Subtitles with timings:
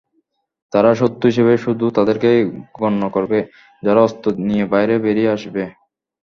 [0.73, 2.39] তারা শত্রু হিসেবে শুধু তাদেরকেই
[2.79, 3.39] গণ্য করবে,
[3.83, 5.63] যারা অস্ত্র নিয়ে বাইরে বেরিয়ে আসবে।